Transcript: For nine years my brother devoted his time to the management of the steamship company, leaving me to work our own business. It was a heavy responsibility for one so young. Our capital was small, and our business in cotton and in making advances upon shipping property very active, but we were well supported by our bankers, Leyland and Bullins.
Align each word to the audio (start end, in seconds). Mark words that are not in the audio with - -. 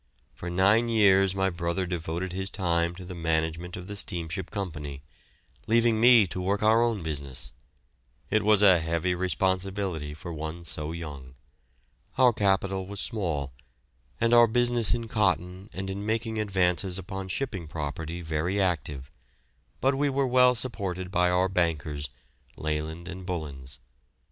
For 0.33 0.49
nine 0.49 0.89
years 0.89 1.35
my 1.35 1.51
brother 1.51 1.85
devoted 1.85 2.33
his 2.33 2.49
time 2.49 2.95
to 2.95 3.05
the 3.05 3.13
management 3.13 3.77
of 3.77 3.85
the 3.85 3.95
steamship 3.95 4.49
company, 4.49 5.03
leaving 5.67 6.01
me 6.01 6.25
to 6.25 6.41
work 6.41 6.63
our 6.63 6.81
own 6.81 7.03
business. 7.03 7.51
It 8.31 8.41
was 8.43 8.63
a 8.63 8.79
heavy 8.79 9.13
responsibility 9.13 10.15
for 10.15 10.33
one 10.33 10.65
so 10.65 10.91
young. 10.91 11.35
Our 12.17 12.33
capital 12.33 12.87
was 12.87 12.99
small, 12.99 13.53
and 14.19 14.33
our 14.33 14.47
business 14.47 14.95
in 14.95 15.07
cotton 15.07 15.69
and 15.71 15.87
in 15.87 16.03
making 16.03 16.39
advances 16.39 16.97
upon 16.97 17.27
shipping 17.27 17.67
property 17.67 18.21
very 18.21 18.59
active, 18.59 19.11
but 19.81 19.93
we 19.93 20.09
were 20.09 20.25
well 20.25 20.55
supported 20.55 21.11
by 21.11 21.29
our 21.29 21.47
bankers, 21.47 22.09
Leyland 22.57 23.07
and 23.07 23.23
Bullins. 23.23 23.77